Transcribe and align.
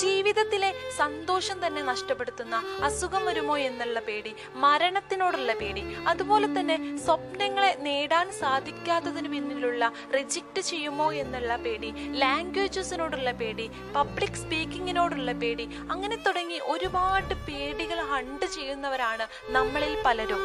ജീവിതത്തിലെ 0.00 0.70
സന്തോഷം 0.96 1.56
തന്നെ 1.66 1.82
നഷ്ടപ്പെടുത്തുന്ന 1.82 2.56
അസുഖം 2.82 3.22
വരുമോ 3.26 3.56
എന്നുള്ള 3.60 3.98
പേടി 4.00 4.32
മരണത്തിനോടുള്ള 4.56 5.52
പേടി 5.52 5.82
അതുപോലെ 6.06 6.48
തന്നെ 6.56 6.76
സ്വപ്നങ്ങളെ 7.04 7.72
നേടാൻ 7.80 8.26
സാധിക്കാത്തതിന് 8.40 9.30
പിന്നിലുള്ള 9.30 9.84
റിജക്റ്റ് 10.14 10.62
ചെയ്യുമോ 10.62 11.08
എന്നുള്ള 11.22 11.56
പേടി 11.56 11.90
ലാംഗ്വേജസിനോടുള്ള 12.14 13.32
പേടി 13.32 13.66
പബ്ലിക് 13.92 14.40
സ്പീക്കിങ്ങിനോടുള്ള 14.42 15.32
പേടി 15.34 15.66
അങ്ങനെ 15.90 16.18
തുടങ്ങി 16.26 16.60
ഒരുപാട് 16.66 17.34
പേടികൾ 17.48 18.00
ഹണ്ട് 18.12 18.46
ചെയ്യുന്നവരാണ് 18.56 19.26
നമ്മളിൽ 19.50 19.94
പലരും. 20.04 20.42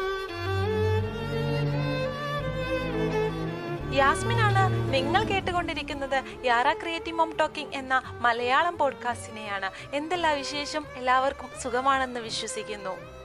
യാസ്മിനാണ് 3.96 4.94
നിങ്ങൾ 4.94 5.24
കേട്ടുകൊണ്ടിരിക്കുന്നത് 5.24 6.46
യാറ 6.46 6.72
ക്രിയേറ്റീവ് 6.72 7.16
മോം 7.16 7.36
ടോക്കിംഗ് 7.36 7.74
എന്ന 7.74 8.02
മലയാളം 8.20 8.78
പോഡ്കാസ്റ്റിനെയാണ്. 8.78 9.70
എന്തെല്ലാം 9.94 10.36
വിശേഷം? 10.36 10.84
എല്ലാവർക്കും 10.96 11.48
സുഖമാണെന്ന് 11.62 12.20
വിശ്വസിക്കുന്നു. 12.20 13.15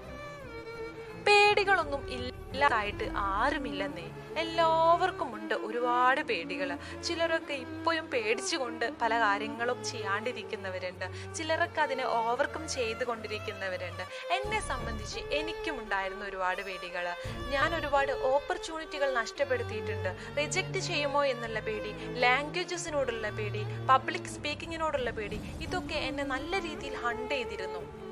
പേടികളൊന്നും 1.31 2.01
ഇല്ലാതായിട്ട് 2.15 3.05
ആരുമില്ലെന്നേ. 3.15 4.05
എല്ലാവർക്കും 4.41 5.29
ഉണ്ട് 5.37 5.53
ഒരുപാട് 5.67 6.21
പേടികൾ 6.29 6.69
ചിലരൊക്കെ 7.07 7.53
ഇപ്പോഴും 7.53 8.05
പേടിച്ചുകൊണ്ട് 8.13 8.85
പല 9.01 9.19
കാര്യങ്ങളും 9.19 9.83
ചെയ്യാണ്ടിരിക്കുന്നവരുണ്ട്. 9.91 11.05
ചിലരൊക്കെ 11.35 11.81
അതിനെ 11.81 12.05
ഓവർകം 12.19 12.63
ചെയ്തുകൊണ്ടിരിക്കുന്നവരുണ്ട്. 12.75 14.03
എന്നെ 14.37 14.59
സംബന്ധിച്ച് 14.71 15.19
എനിക്കും 15.39 15.77
ഉണ്ടായിരുന്നു 15.83 16.25
ഒരുപാട് 16.25 16.61
പേടികൾ 16.69 17.07
ഞാൻ 17.53 17.75
ഒരുപാട് 17.79 18.11
ഓപ്പർച്യൂണിറ്റികൾ 18.11 19.11
നഷ്ടപ്പെടുത്തിയിട്ടുണ്ട്. 19.21 20.11
റിജക്റ്റ് 20.39 20.81
ചെയ്യുമോ 20.89 21.23
എന്നുള്ള 21.33 21.59
പേടി 21.69 21.93
ലാംഗ്വേജസിനോടുള്ള 22.25 23.29
പേടി 23.39 23.63
പബ്ലിക് 23.89 24.31
സ്പീക്കിങ്ങിനോടുള്ള 24.37 25.11
പേടി 25.19 25.39
ഇതൊക്കെ 25.67 25.99
എന്നെ 26.11 26.23
നല്ല 26.35 26.59
രീതിയിൽ 26.59 26.95
ഹണ്ട് 27.05 27.35
ചെയ്തിരുന്നു. 27.35 28.10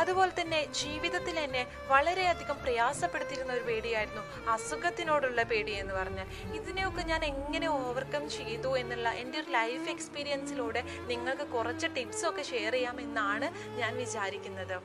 അതുപോലെ 0.00 0.32
തന്നെ 0.40 0.60
ജീവിതത്തിൽ 0.80 1.38
എന്നെ 1.38 1.66
വളരെയധികം 1.88 2.56
പ്രയാസപ്പെടുത്തിയിരുന്ന 2.64 3.52
ഒരു 3.52 3.64
പേടിയായിരുന്നു. 3.68 4.22
അസുഖത്തിനോടുള്ള 4.54 5.42
പേടി 5.42 5.72
എന്ന് 5.72 5.94
പറഞ്ഞാൽ. 5.94 6.28
ഇതിനെയൊക്കെ 6.58 7.02
ഞാൻ 7.02 7.24
എങ്ങനെ 7.24 7.68
ഓവർകം 7.68 8.30
ചെയ്തു 8.30 8.76
എന്നുള്ള 8.76 9.08
എന്റെ 9.22 9.38
ഒരു 9.40 9.50
ലൈഫ് 9.50 9.90
എക്സ്പീരിയൻസിലൂടെ 9.90 10.82
നിങ്ങൾക്ക് 11.12 11.46
കുറച്ച് 11.56 11.86
ടിപ്സൊക്കെ 11.96 12.42
ഷെയർ 12.42 12.72
ചെയ്യാമെന്നാണ് 12.72 13.48
ഞാൻ 13.80 13.96
വിചാരിക്കുന്നത്. 13.96 14.76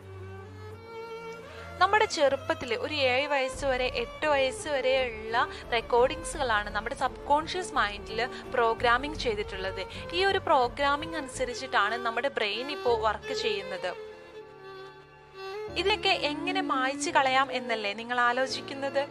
നമ്മുടെ 1.81 2.05
ചെറുപ്പത്തിൽ 2.05 2.73
ഒരു 2.75 2.94
ഏഴ് 2.94 3.28
വയസ്സ് 3.33 3.66
വരെ 3.72 3.88
എട്ട് 4.03 4.28
വയസ്സ് 4.28 4.67
വരെയുള്ള 4.75 5.47
റെക്കോർഡിങ്സുകളാണ് 5.75 6.69
നമ്മുടെ 6.69 6.95
സബ് 6.95 7.22
കോൺഷ്യസ് 7.28 7.73
മൈൻഡിൽ 7.73 8.19
പ്രോഗ്രാമിംഗ് 8.55 9.19
ചെയ്തിട്ടുള്ളത്. 9.25 9.83
ഈ 10.13 10.25
ഒരു 10.25 10.41
പ്രോഗ്രാമിംഗ് 10.47 11.17
അനുസരിച്ചിട്ടാണ് 11.22 11.97
നമ്മുടെ 12.05 12.31
ബ്രെയിൻ 12.39 12.72
ഇപ്പോൾ 12.78 12.97
വർക്ക് 13.08 13.35
ചെയ്യുന്നത്. 13.45 13.91
ഇതിനൊക്കെ 15.80 16.14
എങ്ങനെ 16.31 16.61
മായ്ച്ചു 16.73 17.09
കളയാം 17.17 17.47
എന്നല്ലേ 17.59 17.94
നിങ്ങൾ 18.02 18.17
ആലോചിക്കുന്നത്? 18.30 19.02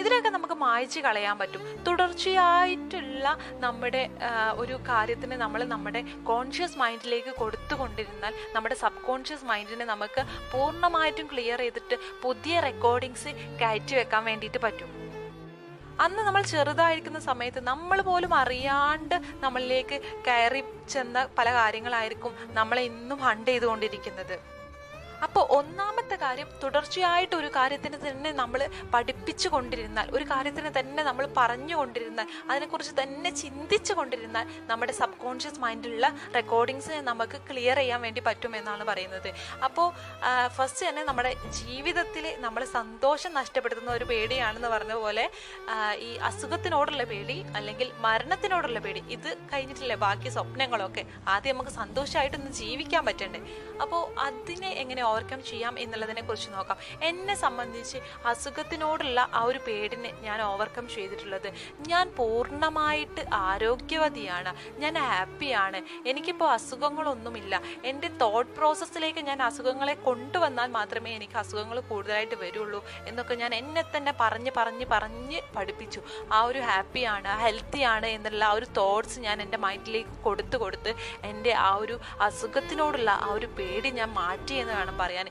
ഇതിനൊക്കെ 0.00 0.30
നമുക്ക് 0.34 0.56
മായ്ച്ചു 0.62 1.00
കളയാൻ 1.06 1.36
പറ്റും. 1.40 1.62
തുടർച്ചയായിട്ടുള്ള 1.86 3.24
നമ്മുടെ 3.64 4.02
ഒരു 4.62 4.76
കാര്യത്തിന് 4.88 5.36
നമ്മൾ 5.42 5.60
നമ്മുടെ 5.72 6.00
കോൺഷ്യസ് 6.30 6.78
മൈൻഡിലേക്ക് 6.82 7.32
കൊടുത്തുകൊണ്ടിരുന്നാൽ 7.40 8.32
നമ്മുടെ 8.54 8.76
സബ് 8.82 9.02
കോൺഷ്യസ് 9.08 9.46
മൈൻഡിനെ 9.50 9.86
നമുക്ക് 9.92 10.22
പൂർണമായിട്ടും 10.52 11.26
ക്ലിയർ 11.32 11.60
ചെയ്തിട്ട് 11.64 11.98
പുതിയ 12.24 12.54
റെക്കോർഡിങ്സ് 12.68 13.32
കയറ്റി 13.62 13.94
വെക്കാൻ 14.00 14.24
വേണ്ടിയിട്ട് 14.30 14.62
പറ്റും. 14.66 14.90
അന്ന് 16.04 16.22
നമ്മൾ 16.26 16.42
ചെറുതായിരിക്കുന്ന 16.52 17.18
സമയത്ത് 17.30 17.60
നമ്മൾ 17.70 17.98
പോലും 18.08 18.32
അറിയാണ്ട് 18.42 19.16
നമ്മളിലേക്ക് 19.44 19.96
കയറി 20.28 20.62
ചെന്ന 20.94 21.26
പല 21.38 21.48
കാര്യങ്ങളായിരിക്കും 21.58 22.32
നമ്മളെ 22.58 22.82
ഇന്നും 22.90 23.18
ഹണ്ട് 23.28 23.50
ചെയ്തുകൊണ്ടിരിക്കുന്നത്. 23.50 24.36
അപ്പോൾ 25.26 25.44
ഒന്നാമത്തെ 25.58 26.16
കാര്യം 26.22 26.48
തുടർച്ചയായിട്ട് 26.62 27.34
ഒരു 27.40 27.48
കാര്യത്തിന് 27.56 27.98
തന്നെ 28.06 28.30
നമ്മൾ 28.40 28.60
പഠിപ്പിച്ചു 28.94 29.48
കൊണ്ടിരുന്നാൽ 29.54 30.06
ഒരു 30.16 30.24
കാര്യത്തിന് 30.32 30.70
തന്നെ 30.78 31.02
നമ്മൾ 31.08 31.24
പറഞ്ഞു 31.38 31.76
കൊണ്ടിരുന്നാൽ 31.80 32.26
അതിനെക്കുറിച്ച് 32.50 32.94
തന്നെ 33.02 33.30
ചിന്തിച്ചു 33.42 33.92
കൊണ്ടിരുന്നാൽ 33.98 34.46
നമ്മുടെ 34.70 34.94
സബ് 35.00 35.18
കോൺഷ്യസ് 35.24 35.60
മൈൻഡിലുള്ള 35.64 36.08
റെക്കോർഡിങ്സ് 36.38 36.96
നമുക്ക് 37.10 37.38
ക്ലിയർ 37.50 37.78
ചെയ്യാൻ 37.82 38.00
വേണ്ടി 38.06 38.22
പറ്റും 38.28 38.52
എന്നാണ് 38.60 38.84
പറയുന്നത്. 38.90 39.30
അപ്പോൾ 39.68 39.88
ഫസ്റ്റ് 40.56 40.82
തന്നെ 40.88 41.04
നമ്മുടെ 41.10 41.32
ജീവിതത്തിൽ 41.60 42.24
നമ്മൾ 42.46 42.62
സന്തോഷം 42.78 43.32
നഷ്ടപ്പെടുത്തുന്ന 43.40 43.92
ഒരു 43.98 44.08
പേടിയാണെന്ന് 44.12 44.70
പറഞ്ഞ 44.74 44.94
പോലെ 45.04 45.24
ഈ 46.08 46.10
അസുഖത്തിനോടുള്ള 46.30 47.04
പേടി 47.12 47.38
അല്ലെങ്കിൽ 47.60 47.88
മരണത്തിനോടുള്ള 48.06 48.78
പേടി 48.86 49.02
ഇത് 49.16 49.30
കഴിഞ്ഞിട്ടില്ലേ? 49.52 49.98
ബാക്കി 50.06 50.28
സ്വപ്നങ്ങളൊക്കെ. 50.36 51.04
ആദ്യം 51.34 51.54
നമുക്ക് 51.56 51.74
സന്തോഷമായിട്ടൊന്ന് 51.80 52.52
ജീവിക്കാൻ 52.60 53.02
പറ്റണ്ടേ? 53.10 53.40
അപ്പോൾ 53.82 54.02
അതിനെ 54.26 54.70
എങ്ങനെ 54.82 55.02
ഓവർകം 55.12 55.40
ചെയ്യാം 55.50 55.74
എന്നുള്ളതിനെ 55.84 56.22
കുറിച്ച് 56.28 56.50
നോക്കാം. 56.56 56.78
എന്നെ 57.10 57.34
സംബന്ധിച്ച് 57.44 57.98
അസുഖത്തിനോടുള്ള 58.32 59.20
ആ 59.40 59.42
ഒരു 59.50 59.60
പേടിനെ 59.66 60.10
ഞാൻ 60.26 60.38
ഓവർകം 60.50 60.86
ചെയ്തിട്ടുള്ളത് 60.94 61.48
ഞാൻ 61.88 62.04
പൂർണമായിട്ട് 62.18 63.22
ആരോഗ്യവതിയാണ്. 63.48 64.52
ഞാൻ 64.82 64.94
ഹാപ്പിയാണ്. 65.10 65.78
എനിക്കിപ്പോൾ 66.08 66.48
അസുഖങ്ങളൊന്നുമില്ല. 66.58 67.54
എന്റെ 67.84 68.08
തോട്ട് 68.22 68.52
പ്രോസസ്സിലേക്ക് 68.58 69.22
ഞാൻ 69.30 69.38
അസുഖങ്ങളെ 69.48 69.94
കൊണ്ടുവന്നാൽ 70.08 70.68
മാത്രമേ 70.78 71.10
എനിക്ക് 71.18 71.36
അസുഖങ്ങൾ 71.42 71.78
കൂടുതലായിട്ട് 71.90 72.36
വരുള്ളൂ 72.42 72.80
എന്നൊക്കെ 73.08 73.34
ഞാൻ 73.42 73.52
എന്നെ 73.60 73.84
തന്നെ 73.96 74.12
പറഞ്ഞ് 74.20 74.52
പറഞ്ഞ് 74.56 74.86
പറഞ്ഞ് 74.92 75.40
പഠിപ്പിച്ചു. 75.56 76.00
ആ 76.32 76.40
ഒരു 76.50 76.60
ഹാപ്പിയാണ് 76.70 77.30
ഹെൽത്തിയാണ് 77.44 78.08
എന്നുള്ള 78.16 78.42
ആ 78.50 78.52
ഒരു 78.58 78.66
തോട്ട്സ് 78.78 79.20
ഞാൻ 79.26 79.36
എന്റെ 79.44 79.58
മൈൻഡിലേക്ക് 79.66 80.16
കൊടുത്ത് 80.26 80.56
കൊടുത്ത് 80.62 80.92
എന്റെ 81.30 81.52
ആ 81.68 81.70
ഒരു 81.84 81.96
അസുഖത്തിനോടുള്ള 82.26 83.10
ആ 83.26 83.28
ഒരു 83.38 83.48
പേടി 83.58 83.90
ഞാൻ 84.00 84.10
മാറ്റി 84.20 84.54
എന്ന് 84.62 84.74
വേണം 84.78 84.96
പറയാൻ 85.02 85.28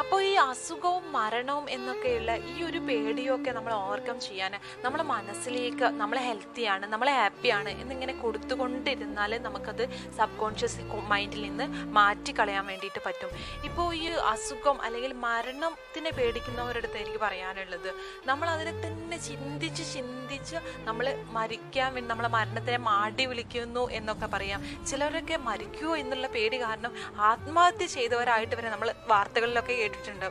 അപ്പോൾ 0.00 0.22
ഈ 0.22 0.34
അസുഖവും 0.34 1.04
മരണവും 1.16 1.66
എന്നൊക്കെയുള്ള 1.70 2.32
ഈ 2.50 2.54
ഒരു 2.68 2.78
പേടിയൊക്കെ 2.78 3.50
നമ്മൾ 3.50 3.72
ഓവർകം 3.72 4.20
ചെയ്യാൻ 4.20 4.52
നമ്മളെ 4.84 5.02
മനസ്സിലേക്ക് 5.02 5.86
നമ്മൾ 6.00 6.18
ഹെൽത്തിയാണ് 6.18 6.86
നമ്മൾ 6.86 7.08
ഹാപ്പിയാണ് 7.10 7.70
എന്നിങ്ങനെ 7.82 8.14
കൊടുത്തുകൊണ്ടിരുന്നാൽ 8.22 9.32
നമുക്കത് 9.46 9.84
സബ് 10.18 10.38
കോൺഷ്യസ് 10.40 10.80
മൈൻഡിൽ 11.12 11.42
നിന്ന് 11.42 11.66
മാറ്റി 11.98 12.32
കളയാൻ 12.38 12.66
വേണ്ടിയിട്ട് 12.66 13.00
പറ്റും. 13.06 13.30
ഇപ്പോൾ 13.64 13.94
ഈ 13.94 14.06
അസുഖം 14.06 14.82
അല്ലെങ്കിൽ 14.82 15.12
മരണത്തിനെ 15.12 16.10
പേടിക്കുന്നവരടുത്ത് 16.10 16.96
എനിക്ക് 16.96 17.18
പറയാനുള്ളത് 17.18 17.90
നമ്മൾ 18.24 18.48
അതിനെ 18.48 18.72
തന്നെ 18.84 19.18
ചിന്തിച്ച് 19.18 19.84
ചിന്തിച്ച് 19.94 20.56
നമ്മൾ 20.84 21.16
മരിക്കാൻ 21.38 21.94
വേണ്ടി 21.94 22.08
നമ്മളെ 22.10 22.28
മരണത്തിനെ 22.28 22.78
മാടി 22.78 23.26
വിളിക്കുന്നു 23.26 23.90
എന്നൊക്കെ 23.90 24.26
പറയാം. 24.26 24.60
ചിലരൊക്കെ 24.90 25.36
മരിക്കുമോ 25.36 25.96
എന്നുള്ള 25.96 26.26
പേടി 26.28 26.60
കാരണം 26.60 26.92
ആത്മഹത്യ 27.30 27.86
ചെയ്തവരായിട്ട് 27.86 28.54
വരെ 28.56 28.70
നമ്മൾ 28.70 28.94
വാർത്തകളിലൊക്കെ 29.08 29.74
കേട്ടിട്ടുണ്ട്. 29.82 30.28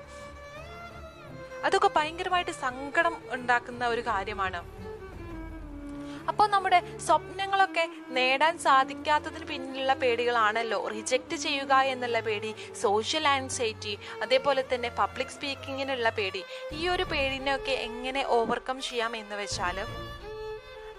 അതൊക്കെ 1.64 1.90
ഭയങ്കരമായിട്ട് 1.96 2.52
സങ്കടം 2.52 3.18
ഉണ്ടാക്കുന്ന 3.30 3.88
ഒരു 3.88 4.02
കാര്യമാണ്. 4.02 4.62
അപ്പോൾ 6.30 6.48
നമ്മുടെ 6.50 6.80
സ്വപ്നങ്ങളൊക്കെ 6.98 7.84
നേടാൻ 8.08 8.58
സാധിക്കാത്തതിന് 8.58 9.46
പിന്നിലുള്ള 9.46 9.94
പേടികളാണല്ലോ. 9.94 10.80
റിജക്റ്റ് 10.88 11.36
ചെയ്യുക 11.36 11.74
എന്നുള്ള 11.94 12.20
പേടി 12.20 12.52
സോഷ്യൽ 12.82 13.28
ആൻസൈറ്റി 13.28 13.94
അതേപോലെ 14.22 14.64
തന്നെ 14.74 14.90
പബ്ലിക് 15.00 15.34
സ്പീക്കിങ്ങിനുള്ള 15.36 16.10
പേടി. 16.10 16.44
ഈ 16.74 16.88
ഒരു 16.88 17.04
പേടിനെയൊക്കെ 17.04 17.72
എങ്ങനെ 17.72 18.24
ഓവർകം 18.38 18.82
ചെയ്യാം 18.82 19.16
എന്ന് 19.16 19.36
വെച്ചാൽ 19.36 19.80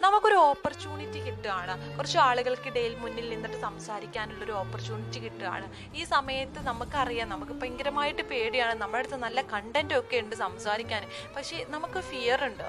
നമുക്കൊരു 0.05 0.35
ഓപ്പർച്യൂണിറ്റി 0.35 1.21
കിട്ടുകയാണ്. 1.27 1.75
കുറച്ച് 1.97 2.19
ആളുകൾക്കിടയിൽ 2.19 2.95
മുന്നിൽ 3.03 3.27
നിന്നിട്ട് 3.31 3.59
സംസാരിക്കാനുള്ള 3.61 4.43
ഒരു 4.45 4.55
ഓപ്പർച്യൂണിറ്റി 4.63 5.19
കിട്ടുകയാണ്. 5.25 5.67
ഈ 5.97 6.05
സമയത്ത് 6.05 6.61
നമുക്കറിയാം 6.69 7.29
നമുക്ക് 7.29 7.53
ഭയങ്കരമായിട്ട് 7.53 8.23
പേടിയാണ്. 8.23 8.75
നമ്മുടെ 8.83 9.01
അടുത്ത് 9.03 9.19
നല്ല 9.27 9.43
കണ്ടന്റ് 9.53 9.95
ഒക്കെ 9.95 10.17
ഉണ്ട് 10.17 10.35
സംസാരിക്കാൻ. 10.37 11.05
പക്ഷേ 11.37 11.59
നമുക്ക് 11.75 12.01
ഫിയർ 12.11 12.45
ഉണ്ട്. 12.45 12.67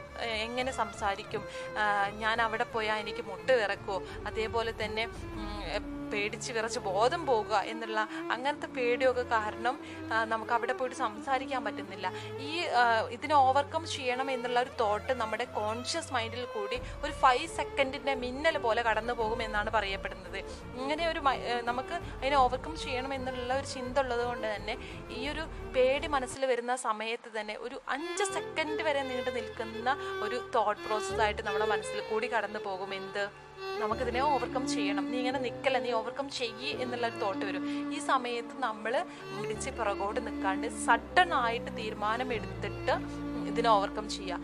എങ്ങനെ 0.47 0.71
സംസാരിക്കും? 0.81 1.43
ഞാൻ 2.23 2.41
അവിടെ 2.41 2.67
പോയാൽ 2.75 2.99
എനിക്ക് 3.05 3.25
മുട്ട് 3.31 3.51
വിറക്കുമോ 3.61 3.97
അതേപോലെ 4.27 4.73
തന്നെ 4.83 5.05
പേടിച്ച് 6.13 6.51
വിറച്ച് 6.57 6.81
ബോധം 6.89 7.21
പോകുക 7.31 7.61
എന്നുള്ള 7.73 7.99
അങ്ങനത്തെ 8.35 8.69
പേടിയൊക്കെ 8.77 9.25
കാരണം 9.35 9.75
നമുക്ക് 10.33 10.53
അവിടെ 10.57 10.73
പോയിട്ട് 10.79 10.97
സംസാരിക്കാൻ 11.03 11.61
പറ്റുന്നില്ല. 11.67 12.07
ഈ 12.47 12.51
ഇതിനെ 13.15 13.35
ഓവർകം 13.45 13.83
ചെയ്യണം 13.95 14.27
എന്നുള്ള 14.35 14.57
ഒരു 14.65 14.71
തോട്ട് 14.83 15.13
നമ്മുടെ 15.21 15.45
കോൺഷ്യസ് 15.59 16.13
മൈൻഡിൽ 16.15 16.45
കൂടി 16.55 16.77
ഒരു 17.05 17.13
ഫൈവ് 17.23 17.47
സെക്കൻഡിന്റെ 17.59 18.15
മിന്നൽ 18.23 18.57
പോലെ 18.65 18.83
കടന്നു 18.89 19.13
പോകും 19.21 19.39
എന്നാണ് 19.47 19.69
പറയപ്പെടുന്നത്. 19.77 20.39
ഇങ്ങനെ 20.81 21.03
ഒരു 21.11 21.21
നമുക്ക് 21.69 21.95
അതിനെ 22.19 22.37
ഓവർകം 22.43 22.73
ചെയ്യണം 22.85 23.11
എന്നുള്ള 23.17 23.51
ഒരു 23.61 23.67
ചിന്ത 23.75 23.97
ഉള്ളത് 24.03 24.23
കൊണ്ട് 24.29 24.47
തന്നെ 24.55 24.75
ഈ 25.17 25.21
ഒരു 25.33 25.43
പേടി 25.75 26.07
മനസ്സിൽ 26.15 26.41
വരുന്ന 26.51 26.73
സമയത്ത് 26.87 27.29
തന്നെ 27.37 27.55
ഒരു 27.65 27.77
അഞ്ച് 27.95 28.25
സെക്കൻഡ് 28.35 28.81
വരെ 28.87 29.01
നീണ്ടു 29.09 29.31
നിൽക്കുന്ന 29.37 29.89
ഒരു 30.25 30.37
തോട്ട് 30.55 30.81
പ്രോസസ്സായിട്ട് 30.87 31.41
നമ്മുടെ 31.47 31.67
മനസ്സിൽ 31.73 31.99
കൂടി 32.11 32.27
കടന്നു 32.33 32.61
പോകും. 32.67 32.91
എന്ത്? 32.99 33.23
നമുക്കിതിനെ 33.81 34.21
ഓവർകം 34.21 34.63
ചെയ്യണം. 34.67 35.05
നീ 35.11 35.17
ഇങ്ങനെ 35.17 35.39
നിൽക്കല്ല 35.39 35.79
നീ 35.79 35.91
ഓവർകം 35.91 36.29
ചെയ്യ് 36.39 36.71
എന്നുള്ള 36.83 37.07
ഒരു 37.07 37.17
തോട്ട് 37.23 37.43
വരും. 37.45 37.63
ഈ 37.95 37.99
സമയത്ത് 38.11 38.55
നമ്മൾ 38.59 38.93
പിടിച്ച് 39.37 39.69
പിറകോട്ട് 39.69 40.19
നിൽക്കാണ്ട് 40.27 40.67
സഡൻ 40.85 41.33
ആയിട്ട് 41.43 41.71
തീരുമാനം 41.77 42.33
എടുത്തിട്ട് 42.33 42.95
ഇതിനെ 43.51 43.69
ഓവർകം 43.69 44.09
ചെയ്യുക 44.09 44.39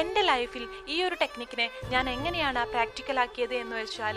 എന്റെ 0.00 0.22
ലൈഫിൽ 0.22 0.64
ഈ 0.88 1.02
ഒരു 1.02 1.16
ടെക്നിക്കിനെ 1.20 1.66
ഞാൻ 1.88 2.04
എങ്ങനെയാണ് 2.10 2.62
പ്രാക്ടിക്കൽ 2.70 3.20
ആക്കിയത് 3.20 3.54
എന്ന് 3.54 3.76
വെച്ചാൽ 3.76 4.16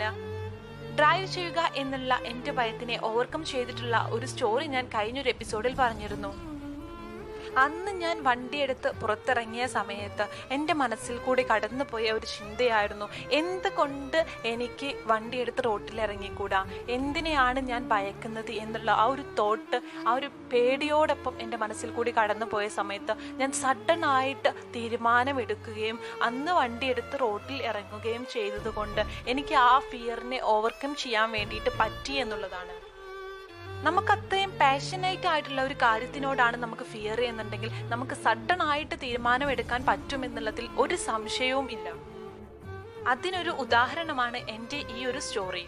ഡ്രൈവ് 0.98 1.26
ചെയ്യുക 1.26 1.60
എന്നുള്ള 1.74 2.14
എന്റെ 2.24 2.52
ഭയത്തിനെ 2.52 2.96
ഓവർകം 3.02 3.44
ചെയ്തിട്ടുള്ള 3.44 3.98
ഒരു 4.10 4.26
സ്റ്റോറി 4.26 4.66
ഞാൻ 4.66 4.86
കഴിഞ്ഞൊരു 4.86 5.28
എപ്പിസോഡിൽ 5.28 5.74
പറഞ്ഞിരുന്നു. 5.78 6.30
അന്ന് 7.56 7.90
ഞാൻ 7.90 8.22
വണ്ടിയെടുത്ത് 8.22 8.90
പുറത്തിറങ്ങിയ 8.90 9.66
സമയത്ത് 9.66 10.52
എന്റെ 10.52 10.74
മനസ്സിൽ 10.74 11.18
കൂടി 11.18 11.42
കടന്നുപോയ 11.42 12.10
ഒരു 12.10 12.26
ചിന്തയായിരുന്നു. 12.26 13.08
എന്തുകൊണ്ട് 13.30 14.26
എനിക്ക് 14.44 14.94
വണ്ടിയെടുത്ത് 15.06 15.64
റോട്ടിൽ 15.64 16.00
ഇറങ്ങിക്കൂടാ 16.00 16.64
എന്തിനെയാണ് 16.88 17.60
ഞാൻ 17.60 17.88
ഭയക്കുന്നത് 17.88 18.52
എന്നുള്ള 18.52 18.90
ആ 18.90 19.04
ഒരു 19.04 19.22
തോട്ട് 19.22 19.82
ആ 20.06 20.12
ഒരു 20.12 20.26
പേടിയോടൊപ്പം 20.52 21.40
എന്റെ 21.40 21.56
മനസ്സിൽ 21.56 21.90
കൂടി 21.90 22.10
കടന്നുപോയ 22.10 22.68
സമയത്ത് 22.68 23.16
ഞാൻ 23.36 23.52
സഡൻ 23.52 24.04
ആയിട്ട് 24.04 24.54
തീരുമാനമെടുക്കുകയും 24.74 25.98
അന്ന് 26.22 26.52
വണ്ടിയെടുത്ത് 26.52 27.20
റോട്ടിൽ 27.20 27.62
ഇറങ്ങുകയും 27.62 28.26
ചെയ്തതുകൊണ്ട് 28.26 29.00
എനിക്ക് 29.26 29.54
ആ 29.54 29.78
ഫിയറിനെ 29.78 30.40
ഓവർകം 30.42 30.94
ചെയ്യാൻ 30.94 31.30
വേണ്ടിയിട്ട് 31.30 31.70
പറ്റി 31.78 32.12
എന്നുള്ളതാണ്. 32.12 32.89
നമുക്ക് 33.82 34.12
അത്രയും 34.12 34.50
പാഷനേറ്റ് 34.50 35.26
ആയിട്ടുള്ള 35.26 35.62
ഒരു 35.62 35.74
കാര്യത്തിനോടാണ് 35.74 36.56
നമുക്ക് 36.56 36.82
ഫിയർ 36.82 37.20
എന്നുണ്ടെങ്കിൽ 37.20 37.70
നമുക്ക് 37.88 38.14
സഡൻ 38.14 38.62
ആയിട്ട് 38.62 38.94
തീരുമാനമെടുക്കാൻ 39.02 39.86
പറ്റുമെന്നുള്ളതിൽ 39.86 40.68
ഒരു 40.78 40.94
സംശയവും 40.94 41.68
ഇല്ല. 41.70 41.88
അതിനൊരു 43.06 43.50
ഉദാഹരണമാണ് 43.50 44.36
എന്റെ 44.36 44.84
ഈ 44.96 45.04
ഒരു 45.04 45.18
സ്റ്റോറി 45.18 45.64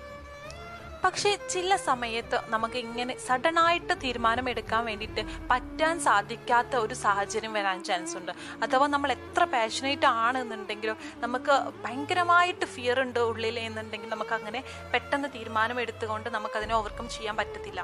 പക്ഷേ 1.04 1.30
ചില 1.52 1.76
സമയത്ത് 1.88 2.38
നമുക്ക് 2.48 2.78
ഇങ്ങനെ 2.86 3.14
സഡൻ 3.26 3.56
ആയിട്ട് 3.64 3.94
തീരുമാനം 4.04 4.46
എടുക്കാൻ 4.52 4.82
വേണ്ടിയിട്ട് 4.88 5.22
പറ്റാൻ 5.50 5.94
സാധിക്കാത്ത 6.06 6.76
ഒരു 6.84 6.94
സാഹചര്യം 7.04 7.52
വരാൻ 7.58 7.78
ചാൻസ് 7.88 8.14
ഉണ്ട് 8.20 8.32
അഥവാ 8.66 8.86
നമ്മൾ 8.94 9.12
എത്ര 9.18 9.44
പാഷനേറ്റ് 9.54 10.08
ആണ് 10.26 10.32
ആണെന്നുണ്ടെങ്കിലും 10.32 10.96
നമുക്ക് 11.24 11.54
ഭയങ്കരമായിട്ട് 11.84 12.66
ഫിയർ 12.74 12.98
ഉണ്ട് 13.04 13.20
ഉള്ളിൽ 13.30 13.56
എന്നുണ്ടെങ്കിൽ 13.66 14.10
നമുക്ക് 14.14 14.34
അങ്ങനെ 14.38 14.60
പെട്ടെന്ന് 14.92 15.28
തീരുമാനം 15.36 15.78
എടുത്തുകൊണ്ട് 15.84 16.28
നമുക്കതിനെ 16.36 16.74
ഓവർകം 16.78 17.06
ചെയ്യാൻ 17.16 17.36
പറ്റത്തില്ല. 17.40 17.80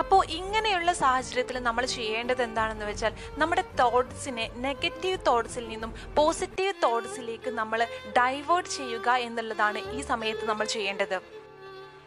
അപ്പോൾ 0.00 0.20
ഇങ്ങനെയുള്ള 0.38 0.90
സാഹചര്യത്തിൽ 1.00 1.56
നമ്മൾ 1.68 1.84
ചെയ്യേണ്ടത് 1.96 2.42
എന്താണെന്ന് 2.48 2.86
വെച്ചാൽ 2.90 3.12
നമ്മുടെ 3.40 3.64
തോട്ട്സിനെ 3.80 4.46
നെഗറ്റീവ് 4.66 5.18
തോട്ട്സിൽ 5.28 5.64
നിന്നും 5.72 5.92
പോസിറ്റീവ് 6.18 6.74
തോട്ട്സിലേക്ക് 6.84 7.52
നമ്മൾ 7.60 7.82
ഡൈവേർട്ട് 8.18 8.72
ചെയ്യുക 8.78 9.10
എന്നുള്ളതാണ് 9.28 9.80
ഈ 9.96 10.00
സമയത്ത് 10.10 10.46
നമ്മൾ 10.50 10.68
ചെയ്യേണ്ടത്. 10.76 11.18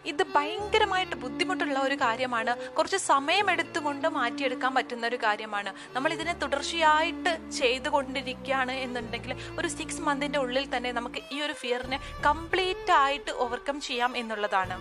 ഇത് 0.06 0.24
ഭയങ്കരമായിട്ട് 0.36 1.16
ബുദ്ധിമുട്ടുള്ള 1.16 1.80
ഒരു 1.80 1.96
കാര്യമാണ്. 1.96 2.74
കുറച്ച് 2.78 2.98
സമയമെടുത്തുകൊണ്ട് 2.98 4.07
മാറ്റിയെടുക്കാൻ 4.18 4.74
പറ്റുന്ന 4.75 5.07
ഒരു 5.07 5.19
കാര്യമാണ്. 5.25 5.74
നമ്മൾ 5.96 6.13
ഇതിനെ 6.13 6.34
തുടർച്ചയായിട്ട് 6.44 7.34
ചെയ്തുകൊണ്ടിരിക്കുകയാണ് 7.60 8.72
എന്നുണ്ടെങ്കിൽ 8.72 9.34
ഒരു 9.60 9.68
സിക്സ് 9.68 10.02
മന്തിന്റെ 10.02 10.40
ഉള്ളിൽ 10.40 10.75
തന്നെ 10.75 10.92
നമുക്ക് 10.92 11.22
ഈ 11.31 11.42
ഒരു 11.42 11.54
ഫിയറിനെ 11.54 12.00
കംപ്ലീറ്റ് 12.28 12.92
ആയിട്ട് 12.92 13.31
ഓവർകം 13.46 13.81
ചെയ്യാം 13.81 14.18
എന്നുള്ളതാണ്. 14.18 14.78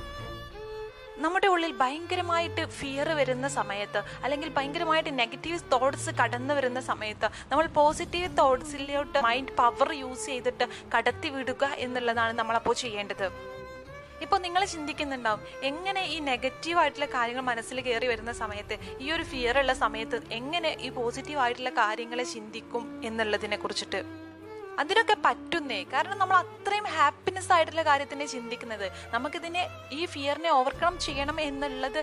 നമ്മുടെ 1.25 1.47
ഉള്ളിൽ 1.47 1.73
ഭയങ്കരമായിട്ട് 1.81 2.63
ഫിയർ 2.79 3.09
വരുന്ന 3.19 3.49
സമയത്ത് 3.49 4.01
അല്ലെങ്കിൽ 4.25 4.49
ഭയങ്കരമായിട്ട് 4.57 5.19
നെഗറ്റീവ് 5.19 5.59
തോട്ട്സ് 5.73 6.11
കടന്നു 6.21 6.55
വരുന്ന 6.55 6.81
സമയത്ത് 6.81 7.29
നമ്മൾ 7.51 7.67
പോസിറ്റീവ് 7.67 8.31
തോട്ട്സിലോട്ട് 8.39 9.19
മൈൻഡ് 9.29 9.55
പവർ 9.61 9.93
യൂസ് 10.03 10.27
ചെയ്തിട്ട് 10.27 10.67
കടത്തി 10.95 11.29
വിടുക 11.29 11.65
എന്നുള്ളതാണ് 11.87 12.39
നമ്മളപ്പോൾ 12.39 12.75
ചെയ്യേണ്ടത്. 12.75 13.54
ഇപ്പോൾ 14.25 14.39
നിങ്ങൾ 14.47 14.65
ചിന്തിക്കുന്നുണ്ടാവും 14.65 15.41
എങ്ങനെ 15.71 16.03
ഈ 16.15 16.19
നെഗറ്റീവ് 16.31 16.79
ആയിട്ടുള്ള 16.79 17.07
കാര്യങ്ങൾ 17.15 17.45
മനസ്സിൽ 17.51 17.81
കയറി 17.81 18.07
വരുന്ന 18.13 18.33
സമയത്ത് 18.43 18.77
ഈ 19.01 19.09
ഒരു 19.13 19.25
ഫിയർ 19.31 19.59
ഉള്ള 19.63 19.73
സമയത്ത് 19.85 20.21
എങ്ങനെ 20.41 20.71
ഈ 20.81 20.91
പോസിറ്റീവ് 20.99 21.41
ആയിട്ടുള്ള 21.45 21.71
കാര്യങ്ങളെ 21.83 22.25
ചിന്തിക്കും 22.35 22.85
എന്നുള്ളതിനെ 23.05 23.57
കുറിച്ചിട്ട്. 23.57 24.03
അതിനൊക്കെ 24.83 25.17
പറ്റുന്നേ. 25.25 25.81
കാരണം 25.93 26.19
നമ്മൾ 26.19 26.37
അത്രയും 26.37 26.87
ഹാപ്പിനെസ് 26.97 27.53
ആയിട്ടുള്ള 27.53 27.83
കാര്യത്തിനെ 27.89 28.27
ചിന്തിക്കുന്നത്. 28.27 28.87
നമുക്കിതിനെ 29.15 29.63
ഈ 29.93 30.01
ഫിയറിനെ 30.07 30.51
ഓവർകം 30.51 30.95
ചെയ്യണം 31.07 31.41
എന്നുള്ളത് 31.41 32.01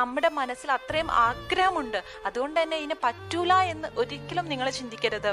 നമ്മുടെ 0.00 0.30
മനസ്സിൽ 0.40 0.72
അത്രയും 0.72 1.10
ആഗ്രഹമുണ്ട്. 1.26 2.00
അതുകൊണ്ട് 2.26 2.58
തന്നെ 2.62 2.76
ഇതിനെ 2.76 2.96
പറ്റൂല 3.04 3.52
എന്ന് 3.74 3.88
ഒരിക്കലും 3.96 4.48
നിങ്ങൾ 4.52 4.70
ചിന്തിക്കരുത്. 4.70 5.32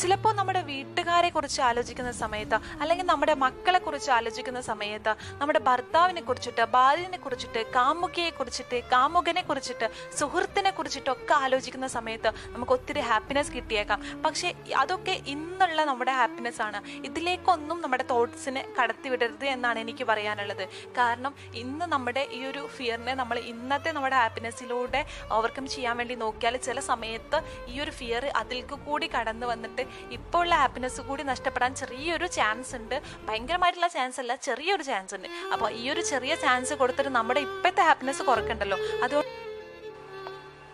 ചിലപ്പോൾ 0.00 0.32
നമ്മുടെ 0.38 0.60
വീട്ടുകാരെ 0.70 1.28
കുറിച്ച് 1.34 1.60
ആലോചിക്കുന്ന 1.68 2.10
സമയത്ത് 2.22 2.56
അല്ലെങ്കിൽ 2.80 3.06
നമ്മുടെ 3.10 3.34
മക്കളെ 3.44 3.78
കുറിച്ച് 3.78 4.10
ആലോചിക്കുന്ന 4.16 4.60
സമയത്ത് 4.60 5.12
നമ്മുടെ 5.40 5.60
ഭർത്താവിനെ 5.68 6.22
കുറിച്ചിട്ട് 6.28 6.64
ഭാര്യനെ 6.74 7.18
കുറിച്ചിട്ട് 7.18 7.60
കാമുകിയെ 7.76 8.30
കുറിച്ചിട്ട് 8.38 8.78
കാമുകനെ 8.92 9.42
കുറിച്ചിട്ട് 9.42 9.86
സുഹൃത്തിനെ 10.18 10.70
കുറിച്ചിട്ടൊക്കെ 10.70 11.34
ആലോചിക്കുന്ന 11.44 11.88
സമയത്ത് 11.96 12.32
നമുക്ക് 12.54 12.72
ഒത്തിരി 12.72 13.00
ഹാപ്പിനെസ് 13.00 13.52
കിട്ടിയേക്കാം. 13.56 14.00
പക്ഷേ 14.26 14.50
അതൊക്കെ 14.82 15.14
ഇന്നുള്ള 15.34 15.84
നമ്മുടെ 15.90 16.12
ഹാപ്പിനെസ് 16.20 16.62
ആണ്. 16.66 16.80
ഇതിലേക്കൊന്നും 17.08 17.80
നമ്മുടെ 17.82 18.06
തോട്ട്സിനെ 18.12 18.64
കടത്തിവിടരുത് 18.78 19.46
എന്നാണ് 19.54 19.78
എനിക്ക് 19.78 20.04
പറയാനുള്ളത്. 20.04 20.64
കാരണം 20.98 21.34
ഇന്ന് 21.62 21.86
നമ്മുടെ 21.94 22.24
ഈ 22.38 22.40
ഒരു 22.50 22.64
ഫിയറിനെ 22.76 23.14
നമ്മൾ 23.14 23.38
ഇന്നത്തെ 23.52 23.92
നമ്മുടെ 23.92 24.16
ഹാപ്പിനെസ്സിലൂടെ 24.16 25.02
ഓവർകം 25.38 25.66
ചെയ്യാൻ 25.76 25.96
വേണ്ടി 25.96 26.14
നോക്കിയാൽ 26.24 26.56
ചില 26.68 26.80
സമയത്ത് 26.90 27.40
ഈ 27.72 27.80
ഒരു 27.86 27.90
ഫിയർ 27.90 28.24
അതിൽക്ക് 28.42 28.78
കൂടി 28.86 29.08
കടന്നു 29.16 29.46
വന്നിട്ട് 29.46 29.82
ഇപ്പോൾ 30.10 30.38
ഉള്ള 30.38 30.54
ഹാപ്പിനെസ് 30.54 31.00
കൂടി 31.00 31.22
നഷ്ടപ്പെടാൻ 31.22 31.74
ചെറിയൊരു 31.74 32.26
ചാൻസ് 32.26 32.74
ഉണ്ട്. 32.76 33.02
ഭയങ്കരമായിട്ടുള്ള 33.28 33.88
ചാൻസ് 33.88 34.20
അല്ല 34.20 34.34
ചെറിയൊരു 34.48 34.82
ചാൻസ് 34.82 35.14
ഉണ്ട്. 35.14 35.28
അപ്പോൾ 35.52 35.68
ഈ 35.72 35.90
ഒരു 35.90 36.00
ചെറിയ 36.00 36.34
ചാൻസ് 36.34 36.74
കൊടുത്തിട്ട് 36.74 37.10
നമ്മുടെ 37.10 37.40
ഇപ്പോഴത്തെ 37.40 37.82
ഹാപ്പിനെസ് 37.82 38.22
കുറക്കണ്ടല്ലോ. 38.22 38.78
അതുകൊണ്ട് 39.04 39.32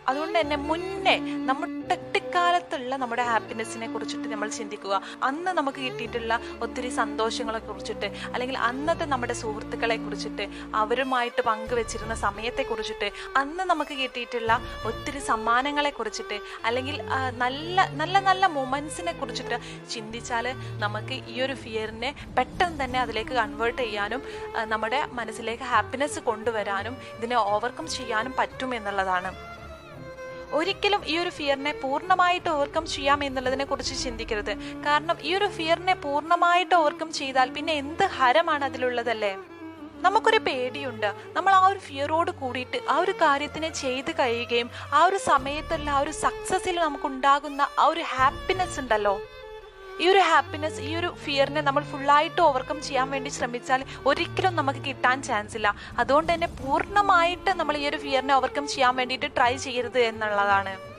അതുകൊണ്ട് 0.09 0.37
തന്നെ 0.41 0.57
മുന്നേ 0.69 1.17
നമ്മുടെ 1.49 1.97
കുട്ടിക്കാലത്തുള്ള 2.33 2.95
നമ്മുടെ 3.01 3.25
ഹാപ്പിനെസ്സിനെ 3.29 3.87
കുറിച്ചിട്ട് 3.93 4.27
നമ്മൾ 4.33 4.49
ചിന്തിക്കുക. 4.59 4.95
അന്ന് 5.29 5.51
നമുക്ക് 5.59 5.81
കിട്ടിയിട്ടുള്ള 5.87 6.33
ഒത്തിരി 6.65 6.91
സന്തോഷങ്ങളെ 6.99 7.61
കുറിച്ചിട്ട് 7.67 8.09
അല്ലെങ്കിൽ 8.33 8.57
അന്നത്തെ 8.69 9.07
നമ്മുടെ 9.13 9.35
സുഹൃത്തുക്കളെ 9.41 9.97
കുറിച്ചിട്ട് 10.05 10.45
അവരുമായിട്ട് 10.83 11.43
പങ്കുവെച്ചിരുന്ന 11.51 12.15
സമയത്തെ 12.25 12.65
കുറിച്ചിട്ട് 12.71 13.09
അന്ന് 13.41 13.67
നമുക്ക് 13.73 13.97
കിട്ടിയിട്ടുള്ള 14.01 14.55
ഒത്തിരി 14.91 15.23
സമ്മാനങ്ങളെ 15.29 15.93
കുറിച്ചിട്ട് 15.99 16.39
അല്ലെങ്കിൽ 16.71 16.97
നല്ല 17.45 17.87
നല്ല 18.01 18.17
നല്ല 18.31 18.53
മൊമെന്റ്സിനെ 18.57 19.15
കുറിച്ചിട്ട് 19.21 19.59
ചിന്തിച്ചാൽ 19.95 20.49
നമുക്ക് 20.87 21.19
ഈ 21.35 21.39
ഒരു 21.47 21.57
ഫിയറിനെ 21.65 22.13
പെട്ടെന്ന് 22.41 22.81
തന്നെ 22.85 23.01
അതിലേക്ക് 23.05 23.37
കൺവേർട്ട് 23.43 23.81
ചെയ്യാനും 23.85 24.23
നമ്മുടെ 24.75 25.03
മനസ്സിലേക്ക് 25.21 25.69
ഹാപ്പിനെസ് 25.77 26.21
കൊണ്ടുവരാനും 26.31 26.97
ഇതിനെ 27.19 27.39
ഓവർകം 27.55 27.89
ചെയ്യാനും 27.99 28.35
പറ്റും 28.43 28.73
എന്നുള്ളതാണ്. 28.81 29.33
ഒരിക്കലും 30.53 31.03
ഈ 31.07 31.19
ഒരു 31.19 31.31
ഫിയറിനെ 31.31 31.73
പൂർണമായിട്ട് 31.73 32.49
ഓവർകം 32.49 32.87
ചെയ്യാം 32.87 33.25
എന്നുള്ളതിനെ 33.25 33.65
കുറിച്ച് 33.65 34.05
ചിന്തിക്കരുത്. 34.05 34.55
കാരണം 34.87 35.17
ഈ 35.23 35.35
ഒരു 35.35 35.47
ഫിയറിനെ 35.47 35.95
പൂർണമായിട്ട് 35.95 36.75
ഓവർകം 36.75 37.13
ചെയ്താൽ 37.13 37.51
പിന്നെ 37.51 37.73
എന്ത് 37.73 38.05
ഹരമാണ് 38.05 38.65
അതിലുള്ളതല്ലേ? 38.65 39.33
നമുക്കൊരു 40.05 40.39
പേടിയുണ്ട്. 40.39 41.15
നമ്മൾ 41.37 41.53
ആ 41.55 41.67
ഒരു 41.67 41.79
ഫിയറോട് 41.79 42.31
കൂടിയിട്ട് 42.31 42.79
ആ 42.89 42.97
ഒരു 42.99 43.13
കാര്യത്തിനെ 43.13 43.69
ചെയ്ത് 43.69 44.11
കഴിയുകയും 44.11 44.71
ആ 44.93 45.05
ഒരു 45.05 45.17
സമയത്തുള്ള 45.17 45.91
ആ 45.91 45.99
ഒരു 45.99 46.11
സക്സസിൽ 46.11 46.79
നമുക്കുണ്ടാകുന്ന 46.81 47.69
ആ 47.79 47.85
ഒരു 47.85 48.01
ഹാപ്പിനെസ് 48.01 48.81
ഉണ്ടല്ലോ. 48.81 49.21
ഈ 50.01 50.09
ഒരു 50.09 50.19
ഹാപ്പിനെസ് 50.19 50.81
ഈ 50.81 50.97
ഒരു 50.97 51.15
ഫിയറിനെ 51.25 51.61
നമ്മൾ 51.61 51.83
ഫുള്ളായിട്ട് 51.85 52.41
ഓവർകം 52.41 52.83
ചെയ്യാൻ 52.83 53.11
വേണ്ടി 53.11 53.31
ശ്രമിച്ചാൽ 53.31 53.85
ഒരിക്കലും 54.07 54.57
നമുക്ക് 54.57 54.79
കിട്ടാൻ 54.79 55.23
ചാൻസ് 55.23 55.57
ഇല്ല. 55.57 55.75
അതുകൊണ്ട് 55.99 56.33
തന്നെ 56.33 56.47
പൂർണമായിട്ട് 56.47 57.51
നമ്മൾ 57.51 57.77
ഈ 57.77 57.89
ഒരു 57.89 57.97
ഫിയറിനെ 57.97 58.35
ഓവർകം 58.35 58.69
ചെയ്യാൻ 58.69 58.97
വേണ്ടിയിട്ട് 58.97 59.27
ട്രൈ 59.37 59.57
ചെയ്യരുത് 59.57 59.99
എന്നുള്ളതാണ്. 59.99 60.93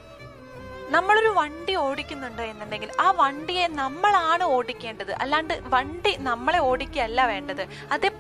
നമ്മളൊരു 0.90 1.28
വണ്ടി 1.28 1.76
ഓടിക്കുന്നുണ്ട് 1.76 2.42
എന്നുണ്ടെങ്കിൽ 2.42 2.92
ആ 3.00 3.12
വണ്ടിയെ 3.12 3.68
നമ്മളാണ് 3.68 4.44
ഓടിക്കേണ്ടത്. 4.44 5.12
അല്ലാണ്ട് 5.12 5.62
വണ്ടി 5.66 6.16
നമ്മളെ 6.20 6.60
ഓടിക്കുകയല്ല 6.60 7.26
വേണ്ടത്. 7.26 7.68
അതേ 7.92 8.12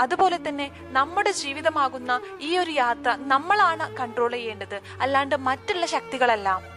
അതുപോലെ 0.00 0.48
തന്നെ 0.48 0.70
നമ്മുടെ 0.86 1.30
ജീവിതമാകുന്ന 1.30 2.20
ഈ 2.40 2.58
ഒരു 2.58 2.70
യാത്ര 2.70 3.16
നമ്മളാണ് 3.18 3.96
കൺട്രോൾ 3.96 4.32
ചെയ്യേണ്ടത്. 4.32 4.80
അല്ലാണ്ട് 5.00 5.36
മറ്റുള്ള 5.36 5.86
ശക്തികളല്ല 5.86 6.75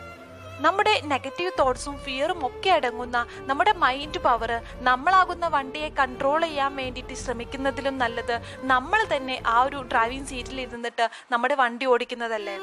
നമ്മുടെ 0.66 0.94
നെഗറ്റീവ് 1.12 1.52
തോട്ട്സും 1.60 1.96
ഫിയറും 2.06 2.40
ഒക്കെ 2.48 2.70
അടങ്ങുന്ന 2.78 3.18
നമ്മുടെ 3.50 3.74
മൈൻഡ് 3.84 4.20
പവർ 4.26 4.52
നമ്മളാകുന്ന 4.88 5.46
വണ്ടിയെ 5.56 5.90
കൺട്രോൾ 6.00 6.42
ചെയ്യാൻ 6.46 6.74
വേണ്ടിയിട്ട് 6.82 7.16
ശ്രമിക്കുന്നതിലും 7.24 7.98
നല്ലത് 8.04 8.36
നമ്മൾ 8.74 9.02
തന്നെ 9.14 9.38
ആ 9.56 9.58
ഒരു 9.68 9.82
ഡ്രൈവിംഗ് 9.94 10.30
സീറ്റിൽ 10.32 10.60
ഇരുന്നിട്ട് 10.66 11.08
നമ്മുടെ 11.34 11.58
വണ്ടി 11.64 11.88
ഓടിക്കുന്നതല്ലേ? 11.94 12.58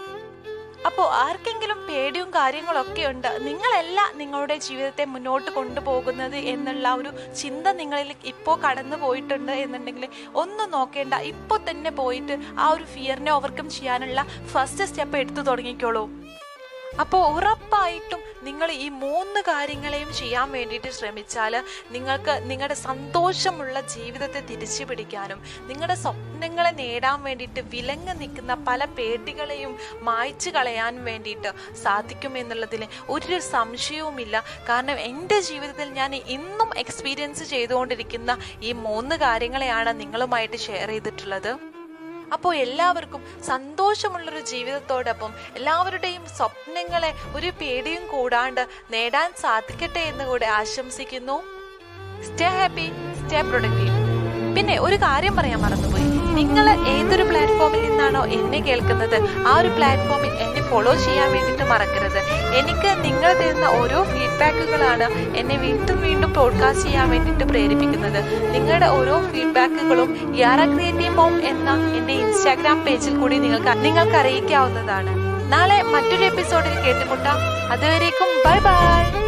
അപ്പോൾ 0.89 1.07
ആർക്കെങ്കിലും 1.23 1.79
പേടിയും 1.87 2.29
കാര്യങ്ങളൊക്കെ 2.37 3.05
ഉണ്ട് 3.13 3.31
നിങ്ങളല്ല 3.47 4.01
നിങ്ങളുടെ 4.21 4.57
ജീവിതത്തെ 4.67 5.05
മുന്നോട്ട് 5.15 5.51
കൊണ്ടുപോകുന്നത് 5.57 6.37
എന്നുള്ള 6.53 6.93
ഒരു 7.01 7.11
ചിന്ത 7.41 7.67
നിങ്ങളിൽ 7.81 8.11
ഇപ്പോൾ 8.33 8.57
കടന്നു 8.65 8.97
പോയിട്ടുണ്ട് 9.05 9.55
എന്നുണ്ടെങ്കിൽ 9.65 10.07
ഒന്നും 10.43 10.71
നോക്കേണ്ട 10.77 11.15
ഇപ്പോൾ 11.33 11.61
തന്നെ 11.71 11.93
പോയിട്ട് 12.01 12.37
ആ 12.59 12.69
ഒരു 12.77 12.87
ഫിയറിനെ 12.95 13.33
ഓവർകം 13.39 13.69
ചെയ്യാനുള്ള 13.77 14.23
ഫസ്റ്റ് 14.55 14.89
സ്റ്റെപ്പ് 14.91 15.19
എടുത്തു 15.23 15.45
തുടങ്ങിക്കോളൂ. 15.51 16.05
അപ്പോൾ 17.03 17.23
ഉറപ്പായിട്ടും 17.37 18.21
നിങ്ങൾ 18.47 18.69
ഈ 18.85 18.87
മൂന്ന് 19.03 19.41
കാര്യങ്ങളെയും 19.49 20.11
ചെയ്യാൻ 20.19 20.49
വേണ്ടിയിട്ട് 20.57 20.91
ശ്രമിച്ചാൽ 20.99 21.55
നിങ്ങൾക്ക് 21.95 22.35
നിങ്ങളുടെ 22.51 22.77
സന്തോഷമുള്ള 22.85 23.81
ജീവിതത്തെ 23.95 24.41
തിരിച്ചു 24.51 24.85
പിടിക്കാനും 24.89 25.41
നിങ്ങളുടെ 25.71 25.97
സ്വപ്നങ്ങളെ 26.03 26.73
നേടാൻ 26.83 27.19
വേണ്ടിയിട്ട് 27.27 27.63
വിലങ്ങ് 27.75 28.15
നിൽക്കുന്ന 28.21 28.55
പല 28.69 28.85
പേടികളെയും 28.97 29.73
മായ്ച്ചു 30.09 30.53
കളയാൻ 30.57 31.05
വേണ്ടിയിട്ട് 31.05 31.53
സാധിക്കുമെന്നുള്ളതിൽ 31.85 32.85
ഒരു 33.09 33.39
സംശയവുമില്ല. 33.53 34.45
കാരണം 34.69 34.99
എന്റെ 35.11 35.41
ജീവിതത്തിൽ 35.51 35.91
ഞാൻ 36.01 36.15
ഇന്നും 36.37 36.71
എക്സ്പീരിയൻസ് 36.85 37.47
ചെയ്തുകൊണ്ടിരിക്കുന്ന 37.55 38.39
ഈ 38.63 38.73
മൂന്ന് 38.87 39.17
കാര്യങ്ങളെയാണ് 39.27 39.93
നിങ്ങളുമായിട്ട് 40.03 40.61
ഷെയർ 40.67 40.91
ചെയ്തിട്ടുള്ളത്. 40.97 41.53
അപ്പോൾ 42.33 42.55
എല്ലാവർക്കും 42.55 43.23
സന്തോഷമുള്ളൊരു 43.47 44.41
ജീവിതത്തോടൊപ്പം 44.53 45.31
എല്ലാവരുടെയും 45.57 46.25
സ്വപ്നങ്ങളെ 46.37 47.11
ഒരു 47.37 47.51
പേടിയും 47.61 48.07
കൂടാണ്ട് 48.07 48.63
നേടാൻ 48.91 49.31
സാധിക്കട്ടെ 49.43 50.03
എന്ന് 50.11 50.25
കൂടെ 50.25 50.47
ആശംസിക്കുന്നു. 50.47 51.37
സ്റ്റേ 52.27 52.49
ഹാപ്പി 52.59 52.89
സ്റ്റേ 53.21 53.41
പ്രൊഡക്റ്റീവ് 53.41 53.95
പിന്നെ 54.57 54.81
ഒരു 54.81 54.97
കാര്യം 54.97 55.37
പറയാൻ 55.37 55.61
മറന്നുപോയി. 55.63 56.05
നിങ്ങൾ 56.39 56.67
ഏതൊരു 56.95 57.23
പ്ലാറ്റ്ഫോമിൽ 57.23 57.81
നിന്നാണോ 57.89 58.23
എന്നെ 58.37 58.59
കേൾക്കുന്നത് 58.59 59.17
ആ 59.49 59.59
ഒരു 59.59 59.69
പ്ലാറ്റ്ഫോമിൽ 59.77 60.33
എന്നെ 60.45 60.63
ഫോളോ 60.71 60.95
ചെയ്യാൻ 61.05 61.29
വേണ്ടിയിട്ട് 61.35 61.65
മറക്കരുത്. 61.73 62.21
എനിക്ക് 62.57 63.05
നിങ്ങൾ 63.05 63.33
തരുന്ന 63.33 63.65
ഓരോ 63.65 64.03
ഫീഡ്ബാക്കുകളാണ് 64.03 65.37
എന്നെ 65.37 65.57
വീണ്ടും 65.57 66.03
വീണ്ടും 66.03 66.35
പോഡ്കാസ്റ്റ് 66.35 66.87
ചെയ്യാൻ 66.87 67.11
വേണ്ടിയിട്ട് 67.11 67.45
പ്രേരിപ്പിക്കുന്നത്. 67.45 68.55
നിങ്ങളുടെ 68.55 68.87
ഓരോ 68.87 69.21
ഫീഡ്ബാക്കുകളും 69.31 70.35
യാറ 70.37 70.65
ക്രിയേറ്റീവ് 70.65 71.15
ഹോം 71.15 71.47
എന്ന 71.47 71.71
എന്റെ 71.97 72.13
ഇൻസ്റ്റാഗ്രാം 72.13 72.85
പേജിൽ 72.85 73.17
കൂടി 73.17 73.39
നിങ്ങൾക്ക് 73.39 73.85
നിങ്ങൾക്ക് 73.85 74.17
അറിയിക്കാവുന്നതാണ് 74.17 75.13
നാളെ 75.53 75.83
മറ്റൊരു 75.83 76.25
എപ്പിസോഡിൽ 76.25 76.75
കേട്ടുമുട്ടാം. 76.81 77.39
അതുവരേക്കും 77.73 78.29
ബൈ 78.47 78.59
ബൈ 78.59 79.26